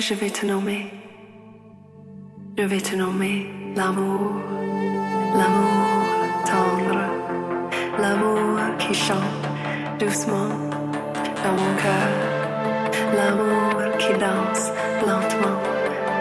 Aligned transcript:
je 0.00 0.14
vais 0.14 0.30
te 0.30 0.46
nommer 0.46 0.86
Je 2.56 2.64
vais 2.64 2.80
te 2.80 2.96
nommer 2.96 3.46
l'amour, 3.76 4.32
l'amour 5.38 5.90
tendre, 6.46 7.00
l'amour 7.98 8.58
qui 8.78 8.94
chante 8.94 9.42
doucement 9.98 10.52
dans 11.42 11.54
mon 11.60 11.72
cœur, 11.84 12.10
l'amour 13.18 13.98
qui 13.98 14.12
danse 14.24 14.64
lentement 15.06 15.58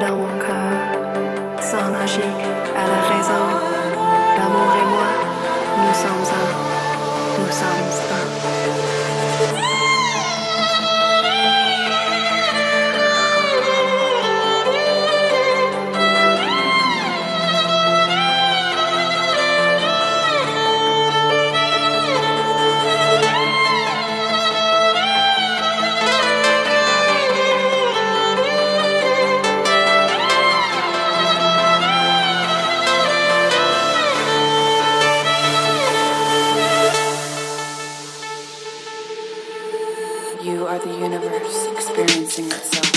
dans 0.02 0.16
mon 0.22 0.34
cœur, 0.46 1.62
sans 1.62 1.88
logique 1.98 2.44
à 2.82 2.84
la 2.94 3.02
raison. 3.12 3.46
L'amour 4.38 4.72
et 4.82 4.88
moi, 4.94 5.10
nous 5.82 5.96
sommes 6.04 6.28
un, 6.42 6.50
nous 7.40 7.52
sommes 7.52 7.92
un. 8.18 8.99
The 40.84 40.98
universe 40.98 41.68
experiencing 41.68 42.46
itself. 42.46 42.89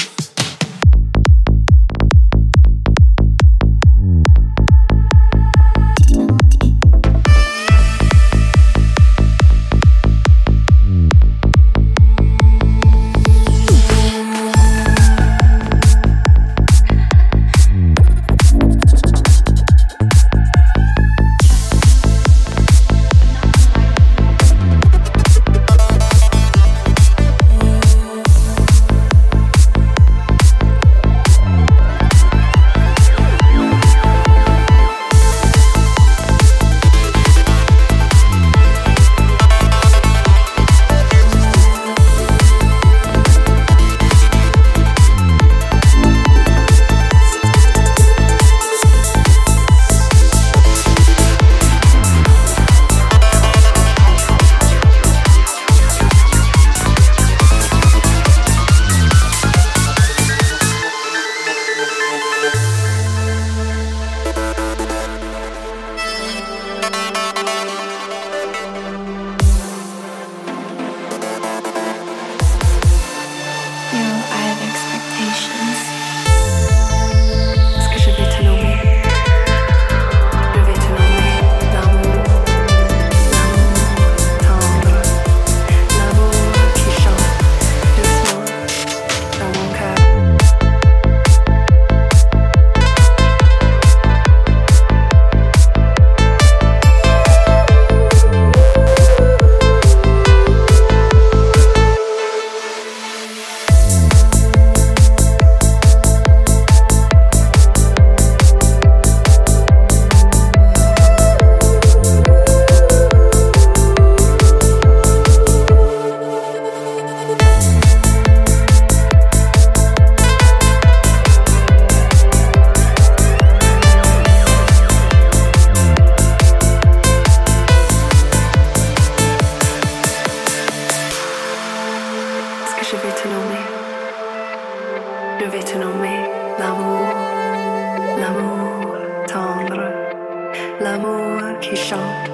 Qui 141.62 141.77
chante 141.77 142.28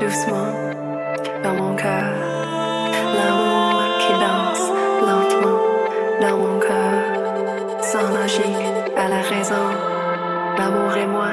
doucement 0.00 0.52
dans 1.44 1.54
mon 1.54 1.76
cœur, 1.76 2.12
l'amour 3.16 3.82
qui 4.00 4.12
danse 4.24 4.66
lentement 5.06 5.60
dans 6.20 6.36
mon 6.38 6.58
cœur, 6.58 7.82
sans 7.82 8.08
logique 8.18 8.66
à 8.96 9.08
la 9.08 9.20
raison. 9.20 9.66
L'amour 10.58 10.96
et 10.96 11.06
moi, 11.06 11.30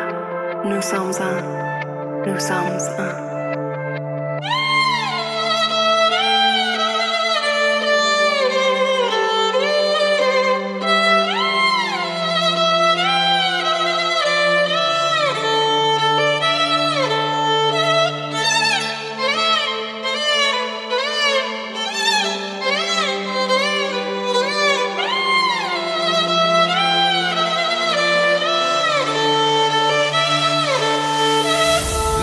nous 0.66 0.81
sommes 0.81 1.13
un, 1.22 2.30
nous 2.30 2.40
sommes 2.40 2.80
un. 3.00 3.37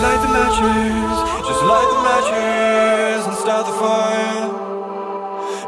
Light 0.05 0.21
the 0.21 0.27
matches, 0.27 1.17
just 1.47 1.63
light 1.63 1.89
the 1.89 2.01
matches 2.07 3.25
and 3.25 3.35
start 3.37 3.65
the 3.65 3.73
fire. 3.73 4.45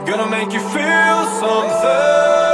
Gonna 0.05 0.29
make 0.29 0.53
you 0.53 0.59
feel 0.59 1.25
something 1.41 2.46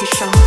Keep 0.00 0.22
on. 0.22 0.39